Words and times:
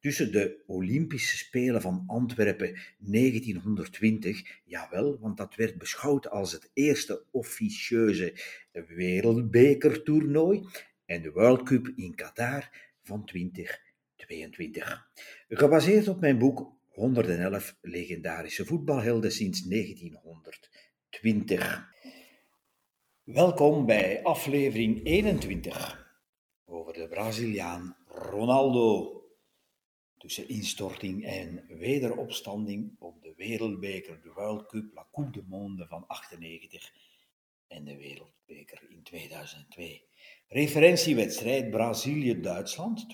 tussen 0.00 0.32
de 0.32 0.62
Olympische 0.66 1.36
Spelen 1.36 1.80
van 1.80 2.04
Antwerpen 2.06 2.78
1920, 2.98 4.60
jawel, 4.64 5.18
want 5.18 5.36
dat 5.36 5.54
werd 5.54 5.78
beschouwd 5.78 6.30
als 6.30 6.52
het 6.52 6.70
eerste 6.72 7.24
officieuze 7.30 8.34
wereldbekertoernooi, 8.72 10.66
en 11.04 11.22
de 11.22 11.32
World 11.32 11.62
Cup 11.62 11.92
in 11.96 12.14
Qatar 12.14 12.70
van 13.02 13.24
2022. 13.24 15.10
Gebaseerd 15.48 16.08
op 16.08 16.20
mijn 16.20 16.38
boek 16.38 16.72
111 16.88 17.76
legendarische 17.80 18.64
voetbalhelden 18.64 19.32
sinds 19.32 19.62
1920. 19.62 21.88
Welkom 23.24 23.86
bij 23.86 24.22
aflevering 24.22 25.04
21 25.04 26.08
over 26.64 26.92
de 26.92 27.08
Braziliaan 27.08 27.96
Ronaldo 28.06 29.19
tussen 30.20 30.48
instorting 30.48 31.24
en 31.24 31.64
wederopstanding 31.68 32.96
op 32.98 33.22
de 33.22 33.34
Wereldbeker, 33.36 34.20
de 34.22 34.32
World 34.32 34.66
Cup, 34.66 34.94
La 34.94 35.08
Coupe 35.12 35.30
du 35.30 35.42
Monde 35.48 35.86
van 35.86 36.06
98 36.06 36.92
en 37.66 37.84
de 37.84 37.96
Wereldbeker 37.96 38.82
in 38.88 39.02
2002. 39.02 40.02
Referentiewedstrijd 40.48 41.70
Brazilië-Duitsland 41.70 43.04
2-0, 43.04 43.08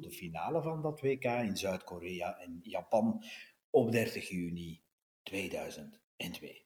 de 0.00 0.10
finale 0.10 0.62
van 0.62 0.82
dat 0.82 1.00
WK 1.00 1.24
in 1.24 1.56
Zuid-Korea 1.56 2.38
en 2.38 2.60
Japan 2.62 3.24
op 3.70 3.92
30 3.92 4.28
juni 4.28 4.82
2002. 5.22 6.64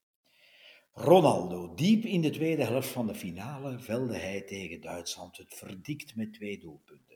Ronaldo, 0.93 1.75
diep 1.75 2.05
in 2.05 2.21
de 2.21 2.31
tweede 2.31 2.65
helft 2.65 2.89
van 2.89 3.07
de 3.07 3.15
finale, 3.15 3.79
velde 3.79 4.17
hij 4.17 4.43
tegen 4.43 4.81
Duitsland 4.81 5.37
het 5.37 5.55
verdikt 5.55 6.17
met 6.17 6.33
twee 6.33 6.59
doelpunten. 6.59 7.08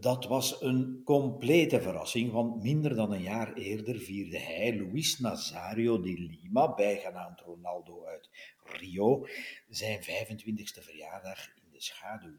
Dat 0.00 0.26
was 0.26 0.62
een 0.62 1.00
complete 1.04 1.80
verrassing, 1.80 2.32
want 2.32 2.62
minder 2.62 2.94
dan 2.94 3.12
een 3.12 3.22
jaar 3.22 3.52
eerder 3.52 3.98
vierde 3.98 4.38
hij 4.38 4.76
Luis 4.76 5.18
Nazario 5.18 6.00
de 6.00 6.12
Lima, 6.12 6.74
bijgenaamd 6.74 7.40
Ronaldo 7.40 8.04
uit 8.04 8.30
Rio, 8.64 9.26
zijn 9.68 10.02
25e 10.02 10.82
verjaardag 10.82 11.54
in 11.54 11.70
de 11.70 11.80
schaduw. 11.80 12.38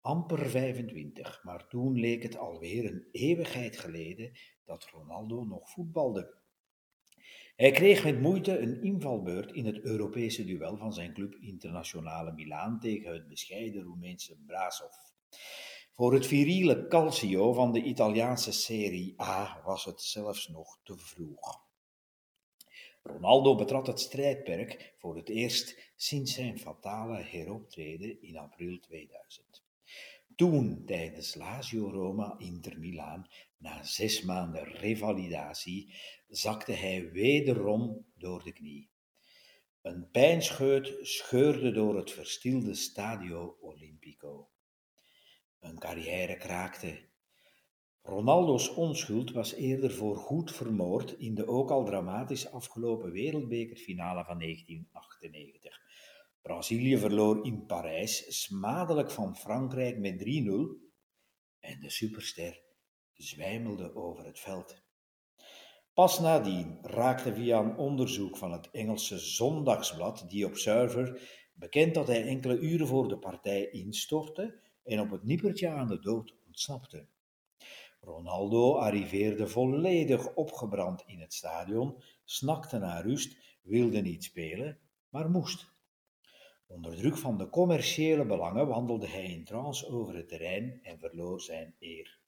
Amper 0.00 0.50
25, 0.50 1.40
maar 1.42 1.68
toen 1.68 2.00
leek 2.00 2.22
het 2.22 2.36
alweer 2.36 2.84
een 2.84 3.08
eeuwigheid 3.12 3.78
geleden 3.78 4.32
dat 4.64 4.84
Ronaldo 4.84 5.44
nog 5.44 5.70
voetbalde. 5.70 6.34
Hij 7.56 7.70
kreeg 7.70 8.04
met 8.04 8.20
moeite 8.20 8.58
een 8.58 8.82
invalbeurt 8.82 9.52
in 9.52 9.66
het 9.66 9.80
Europese 9.80 10.44
duel 10.44 10.76
van 10.76 10.92
zijn 10.92 11.12
club 11.12 11.34
Internationale 11.34 12.32
Milaan 12.32 12.80
tegen 12.80 13.12
het 13.12 13.28
bescheiden 13.28 13.82
Roemeense 13.82 14.36
Brasov. 14.46 14.94
Voor 16.00 16.12
het 16.12 16.26
viriele 16.26 16.86
Calcio 16.88 17.52
van 17.52 17.72
de 17.72 17.82
Italiaanse 17.82 18.52
Serie 18.52 19.14
A 19.22 19.62
was 19.64 19.84
het 19.84 20.02
zelfs 20.02 20.48
nog 20.48 20.78
te 20.82 20.96
vroeg. 20.96 21.60
Ronaldo 23.02 23.54
betrad 23.54 23.86
het 23.86 24.00
strijdperk 24.00 24.94
voor 24.98 25.16
het 25.16 25.28
eerst 25.28 25.92
sinds 25.96 26.34
zijn 26.34 26.58
fatale 26.58 27.22
heroptreden 27.22 28.22
in 28.22 28.36
april 28.36 28.78
2000. 28.78 29.64
Toen 30.36 30.82
tijdens 30.86 31.34
Lazio 31.34 31.90
Roma 31.90 32.34
Inter 32.38 32.78
Milaan, 32.78 33.28
na 33.56 33.82
zes 33.82 34.22
maanden 34.22 34.64
revalidatie, 34.64 35.94
zakte 36.28 36.72
hij 36.72 37.10
wederom 37.10 38.06
door 38.14 38.44
de 38.44 38.52
knie. 38.52 38.90
Een 39.82 40.10
pijnscheut 40.10 40.96
scheurde 41.00 41.72
door 41.72 41.96
het 41.96 42.10
verstilde 42.10 42.74
Stadio 42.74 43.56
Olimpico. 43.60 44.48
Een 45.60 45.78
carrière 45.78 46.36
kraakte. 46.36 47.08
Ronaldo's 48.02 48.74
onschuld 48.74 49.32
was 49.32 49.52
eerder 49.52 49.90
voorgoed 49.92 50.52
vermoord 50.52 51.12
in 51.18 51.34
de 51.34 51.46
ook 51.46 51.70
al 51.70 51.84
dramatisch 51.84 52.52
afgelopen 52.52 53.10
wereldbekerfinale 53.10 54.24
van 54.24 54.38
1998. 54.38 55.80
Brazilië 56.42 56.98
verloor 56.98 57.44
in 57.46 57.66
Parijs 57.66 58.40
smadelijk 58.42 59.10
van 59.10 59.36
Frankrijk 59.36 59.98
met 59.98 60.18
3-0 60.18 60.22
en 61.60 61.80
de 61.80 61.90
superster 61.90 62.62
zwijmelde 63.12 63.94
over 63.94 64.24
het 64.24 64.38
veld. 64.38 64.82
Pas 65.94 66.20
nadien 66.20 66.78
raakte 66.82 67.34
via 67.34 67.58
een 67.58 67.76
onderzoek 67.76 68.36
van 68.36 68.52
het 68.52 68.70
Engelse 68.70 69.18
Zondagsblad 69.18 70.30
The 70.30 70.46
Observer 70.46 71.20
bekend 71.54 71.94
dat 71.94 72.06
hij 72.06 72.26
enkele 72.26 72.58
uren 72.58 72.86
voor 72.86 73.08
de 73.08 73.18
partij 73.18 73.70
instortte 73.70 74.60
en 74.84 75.00
op 75.00 75.10
het 75.10 75.24
nippertje 75.24 75.68
aan 75.68 75.88
de 75.88 75.98
dood 75.98 76.34
ontsnapte. 76.46 77.06
Ronaldo 78.00 78.76
arriveerde 78.76 79.48
volledig 79.48 80.34
opgebrand 80.34 81.02
in 81.06 81.20
het 81.20 81.34
stadion, 81.34 82.02
snakte 82.24 82.78
naar 82.78 83.02
rust, 83.02 83.36
wilde 83.62 84.00
niet 84.00 84.24
spelen, 84.24 84.78
maar 85.08 85.30
moest. 85.30 85.72
Onder 86.66 86.96
druk 86.96 87.16
van 87.16 87.38
de 87.38 87.48
commerciële 87.48 88.24
belangen 88.24 88.66
wandelde 88.66 89.08
hij 89.08 89.24
in 89.24 89.44
trance 89.44 89.88
over 89.88 90.14
het 90.14 90.28
terrein 90.28 90.80
en 90.82 90.98
verloor 90.98 91.40
zijn 91.40 91.74
eer. 91.78 92.18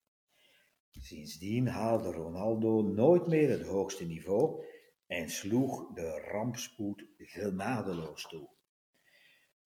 Sindsdien 0.90 1.66
haalde 1.66 2.12
Ronaldo 2.12 2.82
nooit 2.82 3.26
meer 3.26 3.50
het 3.50 3.66
hoogste 3.66 4.04
niveau 4.04 4.64
en 5.06 5.30
sloeg 5.30 5.92
de 5.94 6.28
rampspoed 6.32 7.04
genadeloos 7.16 8.28
toe. 8.28 8.48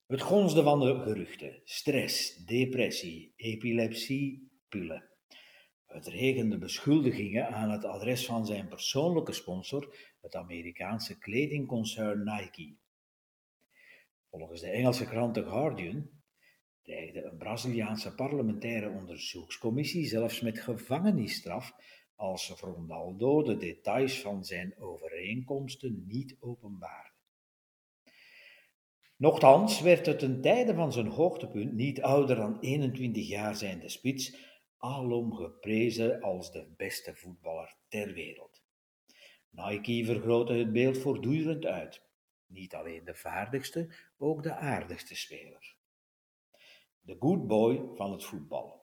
Het 0.07 0.23
gonsde 0.23 0.63
van 0.63 0.81
de 0.81 1.01
geruchten, 1.01 1.61
stress, 1.65 2.37
depressie, 2.37 3.33
epilepsie, 3.37 4.51
pillen. 4.69 5.11
Het 5.87 6.07
regende 6.07 6.59
beschuldigingen 6.59 7.49
aan 7.49 7.71
het 7.71 7.85
adres 7.85 8.27
van 8.27 8.47
zijn 8.47 8.69
persoonlijke 8.69 9.33
sponsor, 9.33 9.97
het 10.21 10.35
Amerikaanse 10.35 11.19
kledingconcern 11.19 12.25
Nike. 12.25 12.77
Volgens 14.31 14.61
de 14.61 14.71
Engelse 14.71 15.05
krant 15.05 15.35
The 15.35 15.45
Guardian 15.45 16.11
dreigde 16.83 17.25
een 17.25 17.39
Braziliaanse 17.39 18.15
parlementaire 18.15 18.89
onderzoekscommissie 18.89 20.07
zelfs 20.07 20.41
met 20.41 20.59
gevangenisstraf 20.59 21.73
als 22.15 22.49
Ronaldo 22.49 23.43
de 23.43 23.57
details 23.57 24.21
van 24.21 24.45
zijn 24.45 24.79
overeenkomsten 24.79 26.05
niet 26.07 26.37
openbaarde. 26.41 27.16
Nochtans 29.19 29.81
werd 29.81 30.07
het 30.07 30.19
ten 30.19 30.41
tijde 30.41 30.75
van 30.75 30.93
zijn 30.93 31.07
hoogtepunt, 31.07 31.73
niet 31.73 32.03
ouder 32.03 32.37
dan 32.37 32.61
21 32.61 33.29
jaar 33.29 33.57
zijnde 33.57 33.89
spits, 33.89 34.37
alom 34.77 35.35
geprezen 35.35 36.21
als 36.21 36.53
de 36.53 36.73
beste 36.77 37.15
voetballer 37.15 37.77
ter 37.89 38.13
wereld. 38.13 38.63
Nike 39.51 40.05
vergrootte 40.05 40.53
het 40.53 40.73
beeld 40.73 40.99
voortdurend 40.99 41.67
uit. 41.67 42.03
Niet 42.47 42.75
alleen 42.75 43.05
de 43.05 43.15
vaardigste, 43.15 43.95
ook 44.17 44.43
de 44.43 44.55
aardigste 44.55 45.15
speler. 45.15 45.77
De 47.01 47.17
good 47.19 47.47
boy 47.47 47.91
van 47.95 48.13
het 48.13 48.25
voetbal. 48.25 48.83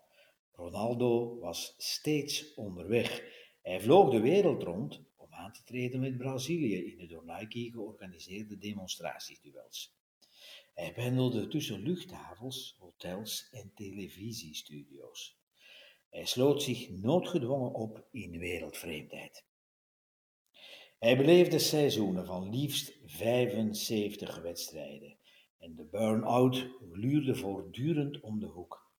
Ronaldo 0.52 1.40
was 1.40 1.74
steeds 1.78 2.54
onderweg. 2.54 3.24
Hij 3.62 3.82
vloog 3.82 4.12
de 4.12 4.20
wereld 4.20 4.64
rond 4.64 5.02
om 5.16 5.34
aan 5.34 5.52
te 5.52 5.64
treden 5.64 6.00
met 6.00 6.18
Brazilië 6.18 6.92
in 6.92 6.98
de 6.98 7.08
door 7.08 7.26
Nike 7.26 7.72
georganiseerde 7.72 8.58
demonstratieduels. 8.58 10.02
Hij 10.74 10.94
pendelde 10.94 11.48
tussen 11.48 11.80
luchthavens, 11.80 12.76
hotels 12.80 13.50
en 13.52 13.72
televisiestudio's. 13.76 15.38
Hij 16.10 16.26
sloot 16.26 16.64
zich 16.64 16.90
noodgedwongen 16.90 17.74
op 17.74 18.08
in 18.12 18.38
wereldvreemdheid. 18.38 19.46
Hij 21.00 21.18
beleefde 21.18 21.60
seizoenen 21.60 22.26
van 22.26 22.50
liefst 22.50 22.98
75 23.06 24.42
wedstrijden 24.42 25.18
en 25.58 25.76
de 25.76 25.86
burn-out 25.86 26.68
gluurde 26.92 27.36
voortdurend 27.36 28.20
om 28.20 28.40
de 28.40 28.46
hoek. 28.46 28.92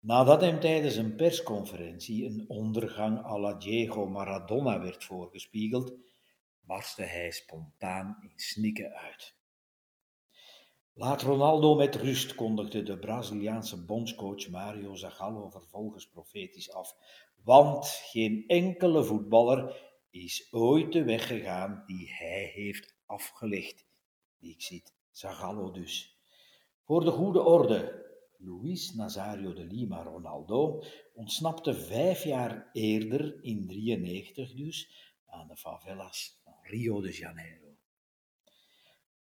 Nadat 0.00 0.40
hem 0.40 0.60
tijdens 0.60 0.96
een 0.96 1.14
persconferentie 1.14 2.26
een 2.26 2.44
ondergang 2.48 3.24
à 3.24 3.38
la 3.38 3.54
Diego 3.54 4.06
Maradona 4.06 4.80
werd 4.80 5.04
voorgespiegeld, 5.04 5.92
barstte 6.60 7.02
hij 7.02 7.30
spontaan 7.30 8.18
in 8.22 8.32
snikken 8.38 8.92
uit. 8.92 9.37
Laat 10.98 11.22
Ronaldo 11.22 11.74
met 11.74 11.94
rust, 11.94 12.34
kondigde 12.34 12.82
de 12.82 12.98
Braziliaanse 12.98 13.84
bondscoach 13.84 14.48
Mario 14.48 14.94
Zagallo 14.94 15.48
vervolgens 15.48 16.08
profetisch 16.08 16.72
af. 16.72 16.96
Want 17.44 17.86
geen 17.86 18.44
enkele 18.46 19.04
voetballer 19.04 19.76
is 20.10 20.48
ooit 20.52 20.92
de 20.92 21.04
weg 21.04 21.26
gegaan 21.26 21.82
die 21.86 22.10
hij 22.12 22.50
heeft 22.54 22.96
afgelegd. 23.06 23.86
Dixit 24.38 24.94
Zagallo 25.10 25.70
dus. 25.70 26.18
Voor 26.84 27.04
de 27.04 27.10
goede 27.10 27.42
orde, 27.42 28.06
Luis 28.36 28.94
Nazario 28.94 29.52
de 29.52 29.64
Lima 29.64 30.02
Ronaldo 30.02 30.82
ontsnapte 31.14 31.74
vijf 31.74 32.24
jaar 32.24 32.70
eerder, 32.72 33.44
in 33.44 33.66
93 33.66 34.54
dus, 34.54 35.12
aan 35.26 35.48
de 35.48 35.56
favelas 35.56 36.40
van 36.44 36.54
Rio 36.62 37.00
de 37.00 37.12
Janeiro. 37.12 37.67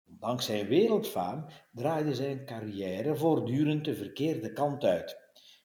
Ondanks 0.09 0.45
zijn 0.45 0.67
wereldfaam 0.67 1.45
draaide 1.71 2.15
zijn 2.15 2.45
carrière 2.45 3.15
voortdurend 3.15 3.85
de 3.85 3.95
verkeerde 3.95 4.53
kant 4.53 4.83
uit. 4.83 5.17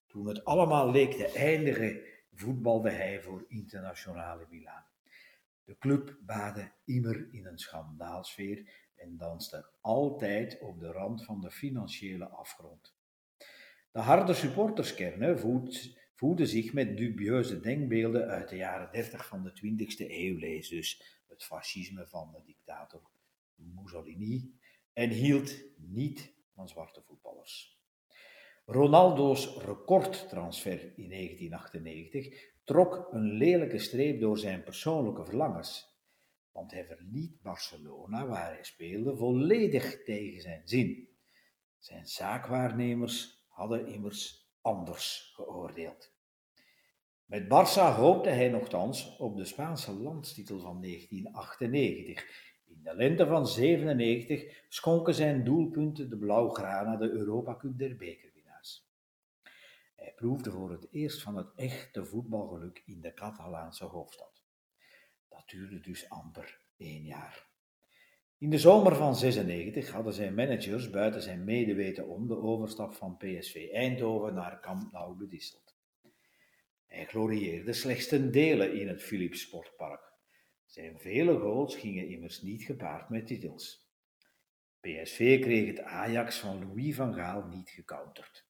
Toen 0.07 0.27
het 0.27 0.45
allemaal 0.45 0.91
leek 0.91 1.13
te 1.13 1.27
eindigen, 1.27 2.01
voetbalde 2.35 2.91
hij 2.91 3.21
voor 3.21 3.45
Internationale 3.49 4.47
Milaan. 4.51 4.85
De 5.65 5.79
club 5.79 6.17
baadde 6.21 6.73
immer 6.85 7.29
in 7.31 7.47
een 7.47 7.59
schandaalsfeer 7.59 8.69
en 8.95 9.17
danste 9.17 9.67
altijd 9.81 10.59
op 10.61 10.81
de 10.81 10.93
rand 10.93 11.25
van 11.25 11.41
de 11.41 11.51
financiële 11.51 12.29
afgrond. 12.29 12.95
De 13.93 14.01
harde 14.01 14.35
supporterskernen 14.35 15.39
voeden 16.15 16.47
zich 16.47 16.73
met 16.73 16.97
dubieuze 16.97 17.61
denkbeelden 17.61 18.29
uit 18.29 18.49
de 18.49 18.57
jaren 18.57 18.93
30 18.93 19.27
van 19.27 19.43
de 19.43 19.51
20e 19.51 20.11
eeuw, 20.11 20.39
lees 20.39 20.69
dus 20.69 21.19
het 21.29 21.45
fascisme 21.45 22.07
van 22.07 22.33
de 22.33 22.43
dictator 22.45 23.03
En 24.93 25.11
hield 25.11 25.65
niet 25.77 26.35
van 26.55 26.69
zwarte 26.69 27.03
voetballers. 27.03 27.83
Ronaldo's 28.67 29.57
recordtransfer 29.57 30.81
in 30.97 31.09
1998 31.09 32.53
trok 32.65 33.09
een 33.13 33.33
lelijke 33.33 33.79
streep 33.79 34.21
door 34.21 34.39
zijn 34.39 34.63
persoonlijke 34.63 35.25
verlangens, 35.25 35.99
want 36.53 36.71
hij 36.71 36.87
verliet 36.87 37.43
Barcelona, 37.43 38.27
waar 38.27 38.55
hij 38.55 38.65
speelde, 38.65 39.17
volledig 39.17 40.05
tegen 40.05 40.41
zijn 40.41 40.69
zin. 40.69 41.09
Zijn 41.79 42.07
zaakwaarnemers 42.07 43.45
hadden 43.49 43.87
immers 43.87 44.51
anders 44.61 45.33
geoordeeld. 45.35 46.13
Met 47.25 47.45
Barça 47.45 47.97
hoopte 47.97 48.29
hij 48.29 48.49
nogthans 48.49 49.17
op 49.17 49.37
de 49.37 49.45
Spaanse 49.45 49.93
landstitel 49.93 50.61
van 50.61 50.81
1998 50.83 52.25
in 52.25 52.54
de 52.85 52.95
lente 52.95 53.27
van 53.27 53.47
97 53.47 54.65
schonken 54.69 55.15
zijn 55.15 55.45
doelpunten 55.45 56.11
de 56.11 56.17
Blaugrana 56.17 56.97
de 56.97 57.11
Europa 57.11 57.57
Cup 57.57 57.79
der 57.79 57.97
bekerwinnaars. 57.97 58.89
Hij 59.97 60.13
proefde 60.17 60.51
voor 60.51 60.71
het 60.71 60.89
eerst 60.91 61.23
van 61.23 61.37
het 61.37 61.49
echte 61.57 62.05
voetbalgeluk 62.05 62.83
in 62.87 63.01
de 63.01 63.15
Catalaanse 63.15 63.85
hoofdstad. 63.85 64.43
Dat 65.29 65.43
duurde 65.47 65.81
dus 65.81 66.09
amper 66.11 66.61
één 66.77 67.05
jaar. 67.05 67.47
In 68.39 68.51
de 68.51 68.59
zomer 68.59 68.97
van 68.97 69.17
96 69.17 69.91
hadden 69.91 70.13
zijn 70.13 70.35
managers 70.35 70.91
buiten 70.91 71.23
zijn 71.23 71.45
medeweten 71.45 72.09
om 72.09 72.29
de 72.29 72.37
overstap 72.37 72.95
van 72.95 73.17
PSV 73.17 73.69
Eindhoven 73.73 74.35
naar 74.35 74.61
Camp 74.61 74.93
Nou 74.93 75.17
bedisseld. 75.17 75.77
Hij 76.87 77.07
glorieerde 77.07 77.73
slechts 77.73 78.09
ten 78.09 78.31
dele 78.31 78.81
in 78.81 78.89
het 78.89 79.03
Philips 79.03 79.41
Sportpark. 79.41 80.14
Zijn 80.75 80.99
vele 80.99 81.39
goals 81.39 81.77
gingen 81.77 82.09
immers 82.09 82.43
niet 82.43 82.63
gepaard 82.63 83.09
met 83.09 83.27
titels. 83.27 83.89
PSV 84.81 85.41
kreeg 85.41 85.67
het 85.67 85.81
Ajax 85.81 86.39
van 86.39 86.67
Louis 86.67 86.95
van 86.95 87.15
Gaal 87.15 87.47
niet 87.47 87.71
gecounterd. 87.71 88.47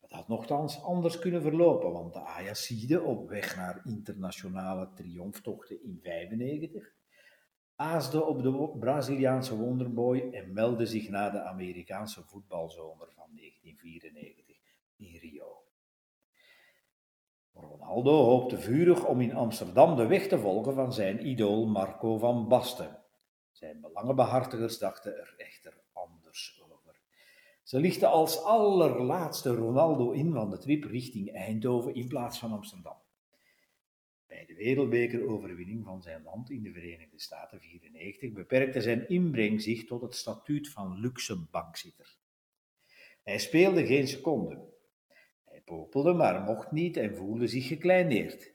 Het 0.00 0.10
had 0.10 0.28
nogthans 0.28 0.82
anders 0.82 1.18
kunnen 1.18 1.42
verlopen, 1.42 1.92
want 1.92 2.12
de 2.12 2.20
Ajaxide 2.20 3.02
op 3.02 3.28
weg 3.28 3.56
naar 3.56 3.80
internationale 3.84 4.92
triomftochten 4.94 5.82
in 5.82 5.98
95 6.02 6.92
aasde 7.74 8.24
op 8.24 8.42
de 8.42 8.76
Braziliaanse 8.78 9.56
wonderboy 9.56 10.30
en 10.32 10.52
meldde 10.52 10.86
zich 10.86 11.08
na 11.08 11.30
de 11.30 11.40
Amerikaanse 11.40 12.22
voetbalzomer 12.24 13.08
van 13.14 13.28
1994 13.34 14.56
in 14.96 15.16
Rio. 15.16 15.31
Ronaldo 17.62 18.12
hoopte 18.12 18.60
vurig 18.60 19.06
om 19.06 19.20
in 19.20 19.34
Amsterdam 19.34 19.96
de 19.96 20.06
weg 20.06 20.28
te 20.28 20.38
volgen 20.38 20.74
van 20.74 20.92
zijn 20.92 21.26
idool 21.26 21.66
Marco 21.66 22.18
van 22.18 22.48
Basten. 22.48 23.02
Zijn 23.50 23.80
belangenbehartigers 23.80 24.78
dachten 24.78 25.18
er 25.18 25.34
echter 25.36 25.80
anders 25.92 26.62
over. 26.70 27.00
Ze 27.62 27.80
lichten 27.80 28.10
als 28.10 28.42
allerlaatste 28.42 29.54
Ronaldo 29.54 30.10
in 30.10 30.32
van 30.32 30.50
de 30.50 30.58
trip 30.58 30.84
richting 30.84 31.32
Eindhoven 31.32 31.94
in 31.94 32.08
plaats 32.08 32.38
van 32.38 32.52
Amsterdam. 32.52 32.96
Bij 34.26 34.46
de 34.46 34.54
wereldbekeroverwinning 34.54 35.84
van 35.84 36.02
zijn 36.02 36.22
land 36.22 36.50
in 36.50 36.62
de 36.62 36.72
Verenigde 36.72 37.20
Staten 37.20 37.60
94 37.60 38.32
beperkte 38.32 38.80
zijn 38.80 39.08
inbreng 39.08 39.62
zich 39.62 39.84
tot 39.84 40.02
het 40.02 40.14
statuut 40.14 40.68
van 40.68 41.00
luxe 41.00 41.46
bankzitter. 41.50 42.16
Hij 43.22 43.38
speelde 43.38 43.86
geen 43.86 44.08
seconde, 44.08 44.71
maar 46.16 46.40
mocht 46.40 46.70
niet 46.70 46.96
en 46.96 47.16
voelde 47.16 47.46
zich 47.46 47.66
gekleineerd. 47.66 48.54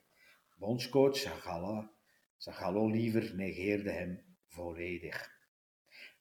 Bondscoach 0.58 1.18
Zagallo, 1.18 1.90
Zagallo 2.38 2.88
liever 2.88 3.36
negeerde 3.36 3.92
hem 3.92 4.26
volledig. 4.48 5.36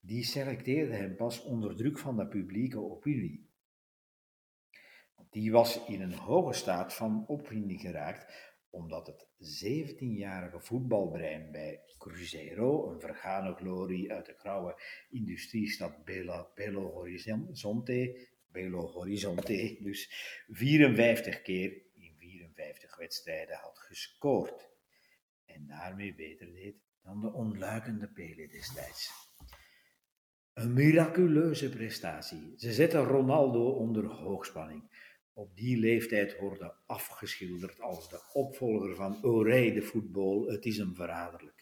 Die 0.00 0.24
selecteerde 0.24 0.94
hem 0.94 1.16
pas 1.16 1.42
onder 1.42 1.76
druk 1.76 1.98
van 1.98 2.16
de 2.16 2.26
publieke 2.26 2.80
opinie. 2.80 3.50
Die 5.30 5.52
was 5.52 5.86
in 5.86 6.00
een 6.00 6.14
hoge 6.14 6.52
staat 6.52 6.94
van 6.94 7.26
opwinding 7.26 7.80
geraakt, 7.80 8.54
omdat 8.70 9.06
het 9.06 9.26
17-jarige 9.64 10.60
voetbalbrein 10.60 11.50
bij 11.52 11.80
Cruzeiro, 11.98 12.90
een 12.90 13.00
vergane 13.00 13.54
glorie 13.54 14.12
uit 14.12 14.26
de 14.26 14.34
grauwe 14.34 14.82
industriestad 15.08 16.04
Belo, 16.04 16.50
Belo 16.54 16.90
Horizonte, 16.92 18.28
Belo 18.56 18.86
Horizonte 18.92 19.76
dus 19.80 20.10
54 20.48 21.42
keer 21.42 21.82
in 21.94 22.14
54 22.18 22.96
wedstrijden 22.96 23.56
had 23.56 23.78
gescoord. 23.78 24.70
En 25.44 25.66
daarmee 25.66 26.14
beter 26.14 26.52
deed 26.52 26.76
dan 27.02 27.20
de 27.20 27.32
onluikende 27.32 28.08
Pele 28.08 28.48
destijds. 28.48 29.10
Een 30.52 30.72
miraculeuze 30.72 31.68
prestatie. 31.68 32.54
Ze 32.56 32.72
zetten 32.72 33.04
Ronaldo 33.04 33.70
onder 33.70 34.04
hoogspanning. 34.04 34.82
Op 35.32 35.56
die 35.56 35.78
leeftijd 35.78 36.38
worden 36.38 36.74
afgeschilderd 36.86 37.80
als 37.80 38.08
de 38.08 38.30
opvolger 38.32 38.94
van 38.94 39.24
Oré 39.24 39.72
de 39.72 39.82
voetbal. 39.82 40.46
Het 40.46 40.64
is 40.64 40.78
een 40.78 40.94
verraderlijk. 40.94 41.55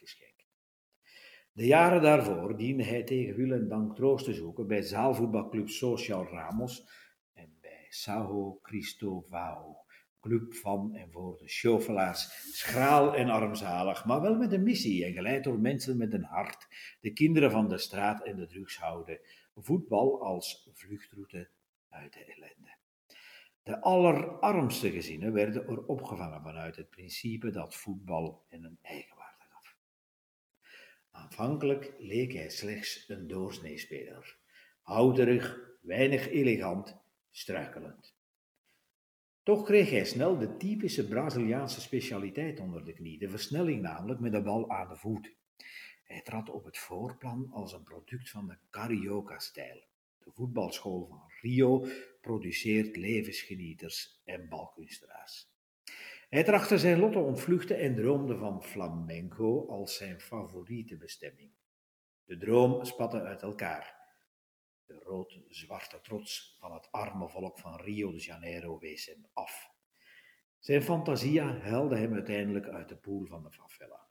De 1.55 1.67
jaren 1.67 2.03
daarvoor 2.03 2.57
diende 2.57 2.85
hij 2.85 3.03
tegen 3.03 3.35
wil 3.35 3.53
en 3.53 3.69
dank 3.69 3.97
troost 3.97 4.25
te 4.25 4.35
zoeken 4.35 4.67
bij 4.67 4.83
zaalvoetbalclub 4.83 5.69
Social 5.69 6.27
Ramos 6.27 6.87
en 7.33 7.57
bij 7.61 7.87
Sao 7.89 8.59
Cristovao, 8.63 9.77
club 10.21 10.55
van 10.55 10.95
en 10.95 11.11
voor 11.11 11.39
de 11.39 11.49
chauffelaars, 11.49 12.53
schraal 12.53 13.15
en 13.15 13.29
armzalig, 13.29 14.05
maar 14.05 14.21
wel 14.21 14.37
met 14.37 14.53
een 14.53 14.63
missie 14.63 15.05
en 15.05 15.13
geleid 15.13 15.45
door 15.45 15.59
mensen 15.59 15.97
met 15.97 16.13
een 16.13 16.25
hart, 16.25 16.69
de 17.01 17.13
kinderen 17.13 17.51
van 17.51 17.69
de 17.69 17.79
straat 17.79 18.25
en 18.25 18.37
de 18.37 18.47
drugshouden, 18.47 19.21
voetbal 19.55 20.23
als 20.23 20.71
vluchtroute 20.73 21.49
uit 21.89 22.13
de 22.13 22.25
ellende. 22.25 22.77
De 23.63 23.81
allerarmste 23.81 24.91
gezinnen 24.91 25.33
werden 25.33 25.67
er 25.67 25.87
opgevangen 25.87 26.43
vanuit 26.43 26.77
het 26.77 26.91
principe 26.91 27.51
dat 27.51 27.75
voetbal 27.75 28.45
hen 28.49 28.65
een 28.65 28.79
eigen 28.83 29.14
Aanvankelijk 31.15 31.95
leek 31.99 32.33
hij 32.33 32.51
slechts 32.51 33.09
een 33.09 33.27
doorsneespeler, 33.27 34.39
houterig, 34.83 35.59
weinig 35.81 36.29
elegant, 36.29 36.97
struikelend. 37.31 38.15
Toch 39.43 39.65
kreeg 39.65 39.91
hij 39.91 40.05
snel 40.05 40.39
de 40.39 40.57
typische 40.57 41.09
Braziliaanse 41.09 41.81
specialiteit 41.81 42.61
onder 42.61 42.85
de 42.85 42.93
knie, 42.93 43.19
de 43.19 43.29
versnelling 43.29 43.83
namelijk 43.83 44.21
met 44.21 44.33
de 44.33 44.43
bal 44.43 44.71
aan 44.71 44.89
de 44.89 44.97
voet. 44.97 45.35
Hij 46.05 46.23
trad 46.23 46.51
op 46.51 46.65
het 46.65 46.79
voorplan 46.79 47.51
als 47.51 47.73
een 47.73 47.83
product 47.83 48.31
van 48.31 48.47
de 48.47 48.57
Carioca-stijl. 48.71 49.85
De 50.19 50.31
voetbalschool 50.33 51.07
van 51.07 51.23
Rio 51.41 51.87
produceert 52.21 52.97
levensgenieters 52.97 54.21
en 54.25 54.49
balkunstenaars. 54.49 55.54
Hij 56.35 56.45
trachtte 56.45 56.79
zijn 56.79 56.99
lot 56.99 57.13
te 57.13 57.19
ontvluchten 57.19 57.79
en 57.79 57.95
droomde 57.95 58.37
van 58.37 58.63
flamenco 58.63 59.67
als 59.69 59.97
zijn 59.97 60.21
favoriete 60.21 60.97
bestemming. 60.97 61.51
De 62.25 62.37
droom 62.37 62.85
spatte 62.85 63.23
uit 63.23 63.43
elkaar. 63.43 63.97
De 64.87 64.95
rood-zwarte 64.95 66.01
trots 66.01 66.57
van 66.61 66.75
het 66.75 66.89
arme 66.91 67.29
volk 67.29 67.59
van 67.59 67.81
Rio 67.81 68.13
de 68.13 68.19
Janeiro 68.19 68.79
wees 68.79 69.07
hem 69.07 69.27
af. 69.33 69.71
Zijn 70.59 70.83
fantasia 70.83 71.59
helde 71.59 71.97
hem 71.97 72.15
uiteindelijk 72.15 72.67
uit 72.67 72.89
de 72.89 72.97
poel 72.97 73.27
van 73.27 73.43
de 73.43 73.51
favela. 73.51 74.09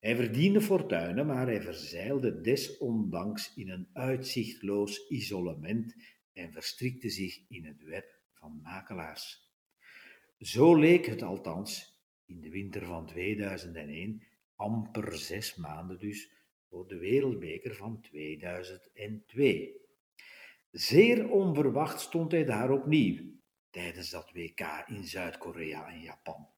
Hij 0.00 0.16
verdiende 0.16 0.60
fortuinen, 0.60 1.26
maar 1.26 1.46
hij 1.46 1.62
verzeilde 1.62 2.40
desondanks 2.40 3.54
in 3.54 3.70
een 3.70 3.88
uitzichtloos 3.92 5.08
isolement 5.08 5.94
en 6.32 6.52
verstrikte 6.52 7.10
zich 7.10 7.48
in 7.48 7.64
het 7.64 7.82
web 7.82 8.20
van 8.32 8.60
makelaars. 8.62 9.51
Zo 10.42 10.76
leek 10.76 11.06
het 11.06 11.22
althans 11.22 12.00
in 12.24 12.40
de 12.40 12.50
winter 12.50 12.84
van 12.84 13.06
2001 13.06 14.22
amper 14.56 15.18
zes 15.18 15.54
maanden 15.56 15.98
dus 15.98 16.30
voor 16.68 16.88
de 16.88 16.98
Wereldbeker 16.98 17.74
van 17.74 18.00
2002. 18.00 19.76
Zeer 20.70 21.28
onverwacht 21.30 22.00
stond 22.00 22.32
hij 22.32 22.44
daar 22.44 22.70
opnieuw 22.70 23.32
tijdens 23.70 24.10
dat 24.10 24.32
WK 24.32 24.84
in 24.86 25.04
Zuid-Korea 25.04 25.92
en 25.92 26.00
Japan. 26.00 26.48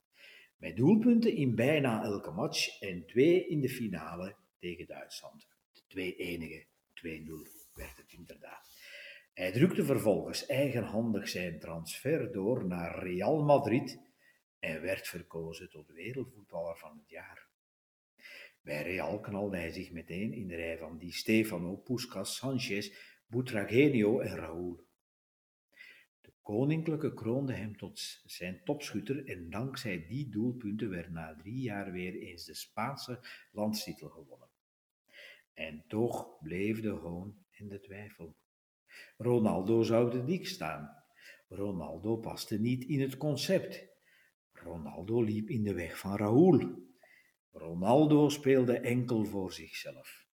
Met 0.57 0.77
doelpunten 0.77 1.37
in 1.37 1.55
bijna 1.55 2.03
elke 2.03 2.31
match 2.31 2.81
en 2.81 3.07
twee 3.07 3.47
in 3.47 3.61
de 3.61 3.69
finale 3.69 4.37
tegen 4.59 4.87
Duitsland. 4.87 5.49
De 5.73 5.83
twee 5.87 6.17
enige, 6.17 6.67
2-0 6.95 7.09
werd 7.75 7.97
het 7.97 8.13
inderdaad. 8.13 8.74
Hij 9.35 9.53
drukte 9.53 9.85
vervolgens 9.85 10.47
eigenhandig 10.47 11.29
zijn 11.29 11.59
transfer 11.59 12.33
door 12.33 12.67
naar 12.67 12.99
Real 12.99 13.45
Madrid 13.45 14.01
en 14.59 14.81
werd 14.81 15.09
verkozen 15.09 15.71
tot 15.71 15.89
wereldvoetballer 15.89 16.77
van 16.77 16.97
het 16.99 17.09
jaar. 17.09 17.49
Bij 18.61 18.83
Real 18.83 19.21
knalde 19.21 19.57
hij 19.57 19.71
zich 19.71 19.91
meteen 19.93 20.33
in 20.33 20.49
de 20.49 20.55
rij 20.55 20.79
van 20.79 20.99
Di 20.99 21.11
Stefano, 21.11 21.77
Puskas, 21.77 22.37
Sanchez, 22.37 22.97
Butragenio 23.27 24.21
en 24.21 24.37
Raúl. 24.37 24.87
De 26.21 26.33
koninklijke 26.43 27.15
kroonde 27.15 27.53
hem 27.55 27.77
tot 27.77 28.21
zijn 28.25 28.61
topschutter 28.65 29.27
en 29.27 29.51
dankzij 29.51 30.07
die 30.07 30.29
doelpunten 30.29 30.91
werd 30.91 31.11
na 31.11 31.37
drie 31.37 31.61
jaar 31.61 31.93
weer 31.93 32.15
eens 32.15 32.45
de 32.45 32.55
Spaanse 32.55 33.21
landstitel 33.53 34.09
gewonnen. 34.09 34.49
En 35.55 35.85
toch 35.89 36.39
bleef 36.41 36.81
de 36.81 36.89
hoon 36.89 37.45
en 37.51 37.69
de 37.69 37.81
twijfel. 37.81 38.37
Ronaldo 39.17 39.83
zou 39.83 40.11
de 40.11 40.25
dik 40.25 40.47
staan. 40.47 41.05
Ronaldo 41.49 42.17
paste 42.17 42.61
niet 42.61 42.85
in 42.85 43.01
het 43.01 43.17
concept. 43.17 43.87
Ronaldo 44.53 45.21
liep 45.21 45.49
in 45.49 45.63
de 45.63 45.75
weg 45.75 45.99
van 45.99 46.17
Raúl. 46.17 46.93
Ronaldo 47.51 48.29
speelde 48.29 48.79
enkel 48.79 49.25
voor 49.25 49.53
zichzelf. 49.53 50.27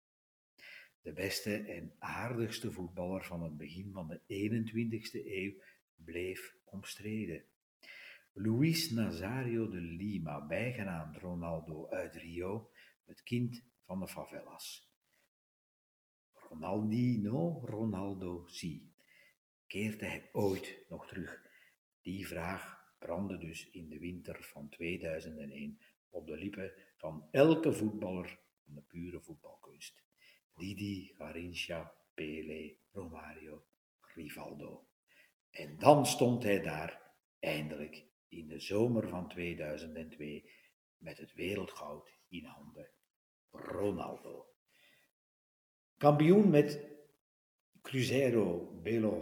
De 1.01 1.13
beste 1.13 1.55
en 1.55 1.95
aardigste 1.99 2.71
voetballer 2.71 3.23
van 3.23 3.43
het 3.43 3.57
begin 3.57 3.91
van 3.91 4.07
de 4.07 4.21
21ste 4.27 5.25
eeuw 5.25 5.53
bleef 5.95 6.55
omstreden. 6.63 7.45
Luis 8.33 8.89
Nazario 8.89 9.69
de 9.69 9.81
Lima, 9.81 10.45
bijgenaamd 10.47 11.17
Ronaldo 11.17 11.89
uit 11.89 12.15
Rio, 12.15 12.69
het 13.05 13.23
kind 13.23 13.63
van 13.85 13.99
de 13.99 14.07
favelas. 14.07 14.90
Ronaldinho, 16.51 17.61
Ronaldo, 17.65 18.45
zie. 18.47 18.93
Keert 19.67 19.99
hij 19.99 20.29
ooit 20.31 20.85
nog 20.89 21.07
terug? 21.07 21.41
Die 22.01 22.27
vraag 22.27 22.93
brandde 22.99 23.37
dus 23.37 23.69
in 23.69 23.89
de 23.89 23.99
winter 23.99 24.43
van 24.43 24.69
2001 24.69 25.79
op 26.09 26.27
de 26.27 26.37
lippen 26.37 26.73
van 26.97 27.27
elke 27.31 27.73
voetballer 27.73 28.39
van 28.63 28.73
de 28.73 28.81
pure 28.81 29.21
voetbalkunst. 29.21 30.03
Didi, 30.55 31.13
Garincha, 31.13 31.93
Pele, 32.13 32.75
Romario, 32.91 33.65
Rivaldo. 34.01 34.87
En 35.51 35.79
dan 35.79 36.05
stond 36.05 36.43
hij 36.43 36.61
daar, 36.61 37.01
eindelijk, 37.39 38.05
in 38.27 38.47
de 38.47 38.59
zomer 38.59 39.07
van 39.07 39.27
2002, 39.27 40.51
met 40.97 41.17
het 41.17 41.33
wereldgoud 41.33 42.13
in 42.27 42.45
handen. 42.45 42.89
Ronaldo. 43.51 44.50
Kampioen 46.01 46.49
met 46.49 46.79
Cruzeiro 47.81 48.79
Belo 48.83 49.21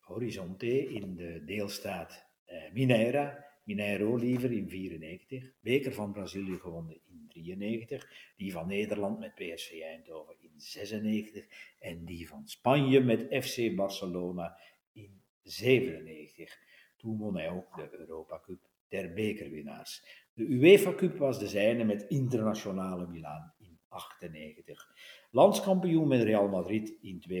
Horizonte 0.00 0.88
in 0.88 1.14
de 1.16 1.44
deelstaat 1.44 2.26
eh, 2.44 2.72
Mineira, 2.72 3.44
Mineiro 3.64 4.16
liever 4.16 4.52
in 4.52 4.68
94, 4.68 5.52
beker 5.60 5.92
van 5.92 6.12
Brazilië 6.12 6.58
gewonnen 6.58 7.00
in 7.06 7.26
93, 7.28 8.32
die 8.36 8.52
van 8.52 8.66
Nederland 8.66 9.18
met 9.18 9.34
PSV 9.34 9.80
Eindhoven 9.80 10.36
in 10.40 10.52
96 10.56 11.46
en 11.78 12.04
die 12.04 12.28
van 12.28 12.48
Spanje 12.48 13.00
met 13.00 13.44
FC 13.44 13.74
Barcelona 13.76 14.58
in 14.92 15.22
97. 15.42 16.58
Toen 16.96 17.18
won 17.18 17.36
hij 17.36 17.50
ook 17.50 17.76
de 17.76 17.98
Europa 17.98 18.40
Cup 18.40 18.70
der 18.88 19.12
bekerwinnaars. 19.12 20.02
De 20.32 20.44
UEFA 20.44 20.94
Cup 20.94 21.16
was 21.16 21.38
de 21.38 21.48
zijne 21.48 21.84
met 21.84 22.06
internationale 22.08 23.06
Milaan 23.06 23.54
in 23.90 23.96
98. 23.96 24.94
Landskampioen 25.30 26.08
met 26.08 26.22
Real 26.22 26.48
Madrid 26.48 26.96
in 27.00 27.22
2003-2007, 27.28 27.32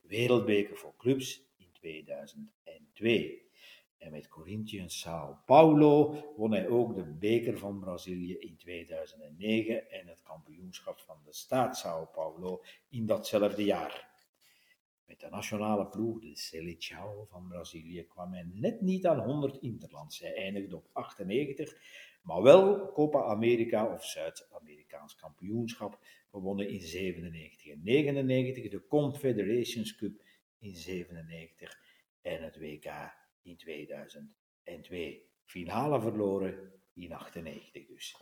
wereldbeker 0.00 0.76
voor 0.76 0.94
clubs 0.96 1.42
in 1.56 1.68
2002. 1.72 3.44
En 3.98 4.10
met 4.10 4.28
Corinthians 4.28 5.00
Sao 5.00 5.38
Paulo 5.46 6.14
won 6.36 6.52
hij 6.52 6.68
ook 6.68 6.94
de 6.94 7.04
beker 7.04 7.58
van 7.58 7.80
Brazilië 7.80 8.38
in 8.38 8.56
2009 8.56 9.90
en 9.90 10.06
het 10.06 10.22
kampioenschap 10.22 11.00
van 11.00 11.16
de 11.24 11.32
staat 11.32 11.78
Sao 11.78 12.04
Paulo 12.04 12.62
in 12.88 13.06
datzelfde 13.06 13.64
jaar. 13.64 14.14
Met 15.06 15.20
de 15.20 15.28
nationale 15.28 15.86
ploeg, 15.86 16.20
de 16.20 16.36
Seleção 16.36 17.28
van 17.28 17.48
Brazilië, 17.48 18.06
kwam 18.06 18.32
hij 18.32 18.48
net 18.52 18.80
niet 18.80 19.06
aan 19.06 19.18
100 19.18 19.62
interlands. 19.62 20.20
Hij 20.20 20.34
eindigde 20.34 20.76
op 20.76 20.88
98, 20.92 21.76
maar 22.26 22.42
wel 22.42 22.92
Copa 22.92 23.22
America 23.22 23.92
of 23.92 24.04
Zuid-Amerikaans 24.04 25.16
kampioenschap, 25.16 25.98
gewonnen 26.30 26.68
in 26.68 26.80
97 26.80 27.72
en 27.72 27.80
99, 27.82 28.70
de 28.70 28.86
Confederations 28.86 29.96
Cup 29.96 30.22
in 30.58 30.76
97 30.76 31.78
en 32.22 32.42
het 32.42 32.58
WK 32.58 33.14
in 33.42 33.56
2002. 33.56 35.24
Finale 35.44 36.00
verloren 36.00 36.72
in 36.94 37.12
98 37.12 37.86
dus. 37.86 38.16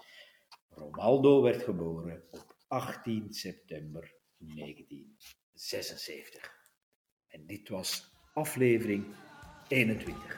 Ronaldo 0.69 1.43
werd 1.43 1.63
geboren 1.63 2.25
op 2.31 2.57
18 2.69 3.33
september 3.33 4.15
1976. 4.39 6.63
En 7.29 7.47
dit 7.47 7.69
was 7.69 8.13
aflevering 8.35 9.15
21. 9.69 10.37